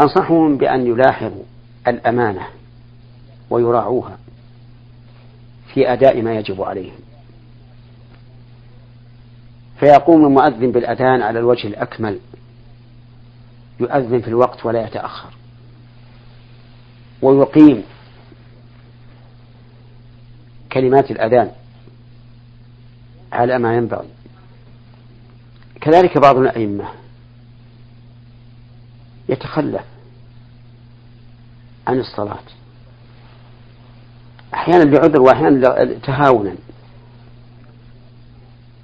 أنصحهم 0.00 0.56
بأن 0.56 0.86
يلاحظوا 0.86 1.42
الأمانة 1.88 2.46
ويراعوها 3.50 4.18
في 5.74 5.92
أداء 5.92 6.22
ما 6.22 6.34
يجب 6.34 6.62
عليهم. 6.62 6.98
فيقوم 9.80 10.26
المؤذن 10.26 10.72
بالأذان 10.72 11.22
على 11.22 11.38
الوجه 11.38 11.66
الأكمل. 11.66 12.18
يؤذن 13.80 14.20
في 14.20 14.28
الوقت 14.28 14.66
ولا 14.66 14.86
يتأخر. 14.86 15.30
ويقيم 17.22 17.82
كلمات 20.72 21.10
الأذان. 21.10 21.50
على 23.32 23.58
ما 23.58 23.76
ينبغي. 23.76 24.08
كذلك 25.80 26.18
بعض 26.18 26.36
الأئمة 26.36 26.84
يتخلف 29.28 29.84
عن 31.86 31.98
الصلاة. 31.98 32.38
أحيانا 34.54 34.84
لعذر 34.84 35.22
وأحيانا 35.22 35.84
تهاونا 35.84 36.54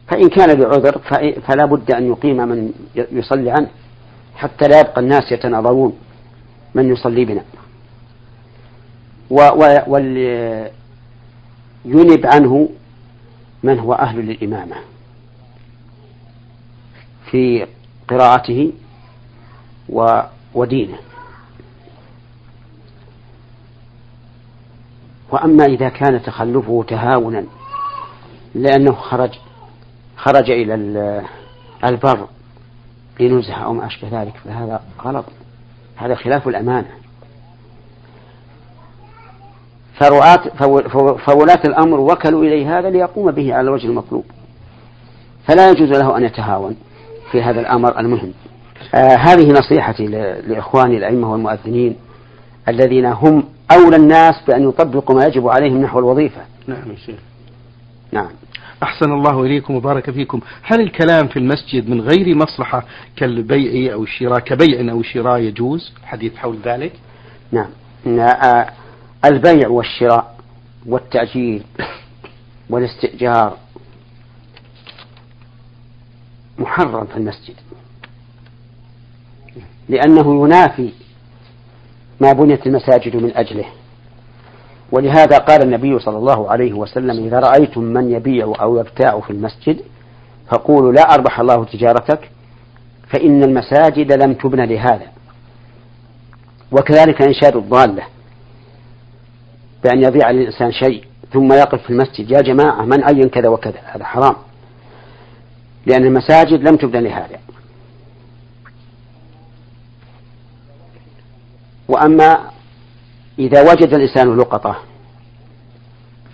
فإن 0.09 0.28
كان 0.28 0.61
لعذر 0.61 0.98
فلا 1.40 1.64
بد 1.64 1.92
أن 1.92 2.09
يقيم 2.09 2.37
من 2.37 2.72
يصلي 2.94 3.50
عنه 3.50 3.68
حتى 4.35 4.68
لا 4.68 4.81
يبقى 4.81 5.00
الناس 5.00 5.33
يتناظرون 5.33 5.98
من 6.74 6.92
يصلي 6.92 7.24
بنا. 7.24 7.44
ولينب 9.85 10.70
عنه 12.26 12.68
من 13.62 13.79
هو 13.79 13.92
أهل 13.92 14.18
للإمامة 14.18 14.77
في 17.31 17.66
قراءته 18.09 18.72
ودينه. 20.55 20.98
وأما 25.31 25.64
إذا 25.64 25.88
كان 25.88 26.22
تخلفه 26.22 26.85
تهاونا 26.88 27.44
لأنه 28.55 28.92
خرج 28.92 29.38
خرج 30.16 30.51
إلى 30.51 30.75
البر 31.85 32.29
لنزهة 33.20 33.64
أو 33.64 33.72
ما 33.72 33.87
أشبه 33.87 34.22
ذلك 34.22 34.37
فهذا 34.37 34.83
غلط. 35.01 35.25
هذا 35.96 36.14
خلاف 36.14 36.48
الأمانة. 36.48 37.01
فولاة 41.26 41.60
الأمر 41.64 42.00
وكلوا 42.00 42.44
إليه 42.44 42.78
هذا 42.78 42.90
ليقوم 42.90 43.30
به 43.30 43.54
على 43.54 43.60
الوجه 43.60 43.86
المطلوب. 43.86 44.24
فلا 45.48 45.70
يجوز 45.70 45.88
له 45.88 46.16
أن 46.16 46.24
يتهاون 46.24 46.76
في 47.32 47.42
هذا 47.42 47.60
الأمر 47.60 48.00
المهم. 48.00 48.32
آه 48.94 49.16
هذه 49.16 49.52
نصيحتي 49.52 50.06
لإخواني 50.46 50.96
الأئمة 50.96 51.32
والمؤذنين 51.32 51.96
الذين 52.68 53.06
هم 53.06 53.44
أولى 53.72 53.96
الناس 53.96 54.34
بأن 54.48 54.68
يطبقوا 54.68 55.16
ما 55.16 55.24
يجب 55.24 55.48
عليهم 55.48 55.82
نحو 55.82 55.98
الوظيفة. 55.98 56.40
نعم 56.66 56.90
يا 56.90 56.96
شيخ. 56.96 57.18
نعم. 58.12 58.28
أحسن 58.82 59.12
الله 59.12 59.42
إليكم 59.42 59.74
وبارك 59.74 60.10
فيكم. 60.10 60.40
هل 60.62 60.80
الكلام 60.80 61.28
في 61.28 61.38
المسجد 61.38 61.90
من 61.90 62.00
غير 62.00 62.36
مصلحة 62.36 62.84
كالبيع 63.16 63.92
أو 63.92 64.02
الشراء 64.02 64.38
كبيع 64.38 64.92
أو 64.92 65.02
شراء 65.02 65.38
يجوز؟ 65.38 65.92
الحديث 66.02 66.36
حول 66.36 66.58
ذلك. 66.64 66.92
نعم. 67.52 67.70
آه، 68.06 68.66
البيع 69.24 69.68
والشراء 69.68 70.37
والتأجير 70.87 71.62
والاستئجار. 72.70 73.56
محرم 76.58 77.06
في 77.06 77.16
المسجد. 77.16 77.54
لأنه 79.88 80.44
ينافي 80.44 80.92
ما 82.20 82.32
بنيت 82.32 82.66
المساجد 82.66 83.16
من 83.16 83.37
أجله. 83.37 83.66
ولهذا 84.92 85.38
قال 85.38 85.62
النبي 85.62 85.98
صلى 85.98 86.16
الله 86.16 86.50
عليه 86.50 86.72
وسلم 86.72 87.26
إذا 87.26 87.38
رأيتم 87.38 87.80
من 87.80 88.12
يبيع 88.12 88.54
أو 88.61 88.78
يبتاع 88.78 89.20
في 89.20 89.30
المسجد 89.30 89.80
فقولوا 90.50 90.92
لا 90.92 91.14
أربح 91.14 91.40
الله 91.40 91.64
تجارتك 91.64 92.30
فإن 93.08 93.42
المساجد 93.42 94.12
لم 94.12 94.35
تبن 94.35 94.61
لهذا. 94.64 95.06
وكذلك 96.72 97.22
إنشاد 97.22 97.56
الضالة. 97.56 98.02
بأن 99.85 100.03
يضيع 100.03 100.31
للإنسان 100.31 100.73
شيء 100.73 101.05
ثم 101.33 101.53
يقف 101.53 101.83
في 101.83 101.90
المسجد 101.90 102.31
يا 102.31 102.40
جماعة 102.40 102.85
من 102.85 103.05
عين 103.05 103.29
كذا 103.29 103.49
وكذا؟ 103.49 103.81
هذا 103.85 104.05
حرام. 104.05 104.35
لأن 105.87 106.05
المساجد 106.05 106.68
لم 106.68 106.77
تبنى 106.77 107.09
لهذا. 107.09 107.38
وأما 111.88 112.38
إذا 113.38 113.62
وجد 113.73 113.95
الإنسان 113.95 114.37
لقطة 114.37 114.77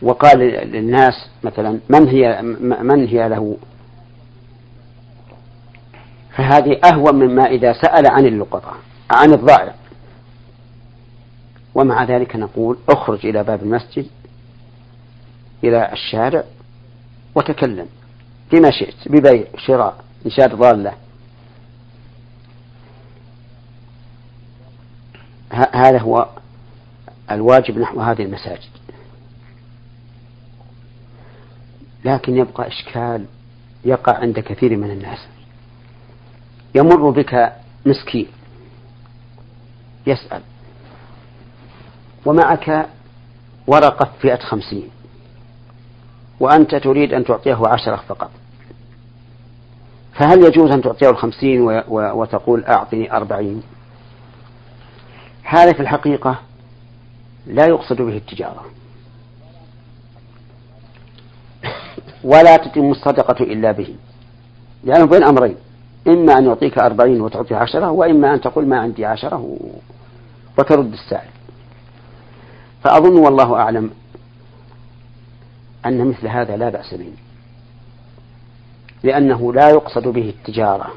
وقال 0.03 0.39
للناس 0.73 1.15
مثلا 1.43 1.79
من 1.89 2.09
هي 2.09 2.43
من 2.83 3.07
هي 3.07 3.29
له؟ 3.29 3.57
فهذه 6.37 6.81
أهون 6.93 7.15
مما 7.15 7.45
إذا 7.45 7.73
سأل 7.73 8.11
عن 8.11 8.27
اللقطة 8.27 8.73
عن 9.11 9.33
الضائع. 9.33 9.75
ومع 11.79 12.05
ذلك 12.05 12.37
نقول 12.37 12.79
اخرج 12.89 13.27
إلى 13.27 13.45
باب 13.45 13.63
المسجد 13.63 14.07
إلى 15.65 15.93
الشارع 15.93 16.45
وتكلم 17.35 17.87
بما 18.53 18.71
شئت 18.71 19.09
ببيع 19.09 19.45
شراء 19.57 20.05
إنشاد 20.27 20.55
ضالة. 20.55 20.93
هذا 25.51 25.99
هو 25.99 26.29
الواجب 27.31 27.79
نحو 27.79 28.01
هذه 28.01 28.23
المساجد. 28.23 28.71
لكن 32.05 32.37
يبقى 32.37 32.69
إشكال 32.69 33.25
يقع 33.85 34.19
عند 34.19 34.41
كثير 34.41 34.77
من 34.77 34.91
الناس. 34.91 35.19
يمر 36.75 37.11
بك 37.11 37.53
مسكين 37.87 38.27
يسأل 40.07 40.43
ومعك 42.29 42.89
ورقة 43.67 44.11
فئة 44.21 44.39
خمسين. 44.39 44.91
وأنت 46.41 46.75
تريد 46.75 47.13
أن 47.15 47.25
تعطيه 47.25 47.59
عشرة 47.67 47.97
فقط. 48.09 48.31
فهل 50.13 50.45
يجوز 50.45 50.71
أن 50.71 50.83
تعطيه 50.83 51.11
الخمسين 51.11 51.61
وتقول 51.89 52.65
أعطني 52.65 53.13
أربعين؟ 53.17 53.63
هذا 55.43 55.73
في 55.73 55.81
الحقيقة 55.81 56.39
لا 57.47 57.67
يقصد 57.67 58.03
به 58.03 58.17
التجارة. 58.17 58.65
ولا 62.25 62.57
تتم 62.57 62.91
الصدقة 62.91 63.45
إلا 63.45 63.73
به. 63.73 63.97
لأنه 64.85 65.05
بين 65.05 65.25
أمرين. 65.25 65.57
إما 66.09 66.39
أن 66.39 66.47
يعطيك 66.47 66.79
أربعين 66.79 67.21
وتعطي 67.21 67.55
عشرة 67.55 67.91
وإما 67.91 68.35
أن 68.35 68.41
تقول 68.41 68.67
ما 68.67 68.79
عندي 68.81 69.07
عشرة 69.07 69.57
وترد 70.59 70.93
السائل 70.93 71.38
فأظن 72.85 73.17
والله 73.17 73.57
أعلم 73.57 73.91
أن 75.87 76.09
مثل 76.09 76.29
هذا 76.29 76.57
لا 76.57 76.69
بأس 76.69 76.95
به 76.95 77.13
لأنه 79.03 79.53
لا 79.53 79.71
يقصد 79.71 80.09
به 80.09 80.29
التجارة 80.29 80.93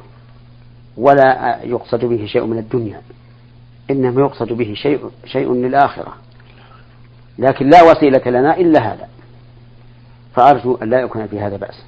ولا 0.98 1.60
يقصد 1.63 2.06
به 2.06 2.26
شيء 2.26 2.46
من 2.46 2.58
الدنيا 2.58 3.02
إنما 3.91 4.22
يقصد 4.22 4.54
به 4.54 4.74
شيء 4.74 5.00
شيء 5.26 5.54
للآخرة. 5.54 6.13
لكن 7.39 7.70
لا 7.70 7.84
وسيلة 7.84 8.22
لنا 8.26 8.58
إلا 8.58 8.94
هذا. 8.94 9.08
فأرجو 10.36 10.76
أن 10.76 10.89
لا 10.89 11.02
يكون 11.02 11.28
في 11.28 11.39
هذا 11.39 11.58
بأس. 11.58 11.84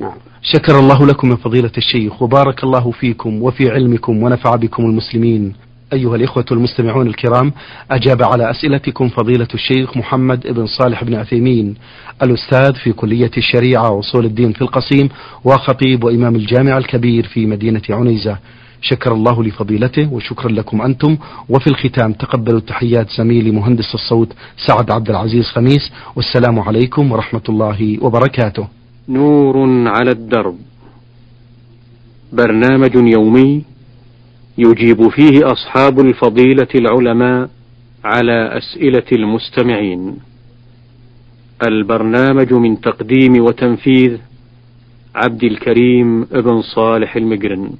نعم. 0.00 0.16
شكر 0.42 0.78
الله 0.78 1.06
لكم 1.06 1.28
من 1.28 1.36
فضيلة 1.36 1.72
الشيخ 1.76 2.22
وبارك 2.22 2.64
الله 2.64 2.90
فيكم 2.90 3.42
وفي 3.42 3.70
علمكم 3.70 4.22
ونفع 4.22 4.56
بكم 4.56 4.82
المسلمين. 4.82 5.54
أيها 5.94 6.16
الإخوة 6.16 6.44
المستمعون 6.52 7.06
الكرام 7.06 7.52
أجاب 7.90 8.22
على 8.22 8.50
أسئلتكم 8.50 9.08
فضيلة 9.08 9.48
الشيخ 9.54 9.96
محمد 9.96 10.46
بن 10.46 10.66
صالح 10.66 11.04
بن 11.04 11.14
عثيمين 11.14 11.74
الأستاذ 12.22 12.74
في 12.74 12.92
كلية 12.92 13.30
الشريعة 13.36 13.90
وأصول 13.90 14.24
الدين 14.24 14.52
في 14.52 14.62
القصيم 14.62 15.08
وخطيب 15.44 16.04
وإمام 16.04 16.36
الجامع 16.36 16.78
الكبير 16.78 17.26
في 17.26 17.46
مدينة 17.46 17.82
عنيزة. 17.90 18.38
شكر 18.82 19.12
الله 19.12 19.44
لفضيلته 19.44 20.12
وشكرا 20.12 20.52
لكم 20.52 20.82
أنتم. 20.82 21.16
وفي 21.48 21.66
الختام 21.66 22.12
تقبلوا 22.12 22.60
تحيات 22.60 23.06
زميلي 23.18 23.50
مهندس 23.50 23.94
الصوت 23.94 24.32
سعد 24.66 24.90
عبد 24.90 25.10
العزيز 25.10 25.44
خميس. 25.44 25.92
والسلام 26.16 26.58
عليكم 26.58 27.12
ورحمة 27.12 27.42
الله 27.48 27.98
وبركاته. 28.00 28.68
نور 29.08 29.88
على 29.88 30.10
الدرب. 30.10 30.56
برنامج 32.32 32.94
يومي 32.94 33.73
يجيب 34.58 35.08
فيه 35.08 35.52
أصحاب 35.52 36.00
الفضيلة 36.00 36.68
العلماء 36.74 37.50
على 38.04 38.58
أسئلة 38.58 39.06
المستمعين. 39.12 40.16
البرنامج 41.66 42.52
من 42.52 42.80
تقديم 42.80 43.44
وتنفيذ 43.44 44.18
عبد 45.14 45.44
الكريم 45.44 46.24
بن 46.24 46.62
صالح 46.62 47.16
المجرن. 47.16 47.70